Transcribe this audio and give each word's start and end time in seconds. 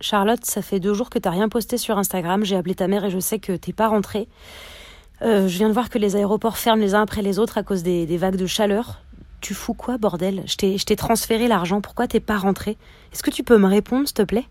Charlotte, 0.00 0.44
ça 0.44 0.62
fait 0.62 0.80
deux 0.80 0.94
jours 0.94 1.10
que 1.10 1.18
t'as 1.18 1.30
rien 1.30 1.48
posté 1.48 1.76
sur 1.76 1.98
Instagram. 1.98 2.44
J'ai 2.44 2.56
appelé 2.56 2.74
ta 2.74 2.88
mère 2.88 3.04
et 3.04 3.10
je 3.10 3.18
sais 3.18 3.38
que 3.38 3.52
t'es 3.52 3.72
pas 3.72 3.88
rentrée. 3.88 4.28
Euh, 5.22 5.46
je 5.46 5.58
viens 5.58 5.68
de 5.68 5.74
voir 5.74 5.90
que 5.90 5.98
les 5.98 6.16
aéroports 6.16 6.56
ferment 6.56 6.80
les 6.80 6.94
uns 6.94 7.02
après 7.02 7.20
les 7.20 7.38
autres 7.38 7.58
à 7.58 7.62
cause 7.62 7.82
des, 7.82 8.16
vagues 8.16 8.36
de 8.36 8.46
chaleur. 8.46 9.00
Tu 9.42 9.52
fous 9.54 9.74
quoi, 9.74 9.98
bordel? 9.98 10.42
Je 10.46 10.56
t'ai 10.56 10.96
transféré 10.96 11.48
l'argent, 11.48 11.80
pourquoi 11.80 12.06
t'es 12.06 12.20
pas 12.20 12.38
rentré 12.38 12.78
Est-ce 13.12 13.22
que 13.22 13.30
tu 13.30 13.42
peux 13.42 13.58
me 13.58 13.66
répondre, 13.66 14.06
s'il 14.06 14.14
te 14.14 14.22
plaît? 14.22 14.46